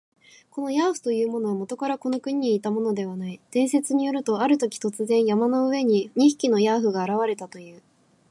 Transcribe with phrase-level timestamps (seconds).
[0.49, 3.39] このヤーフというものは、もとからこの国にいたものではない。
[3.51, 7.83] 伝説によると、あるとき、突然、山の上に二匹のヤーフが現れたという。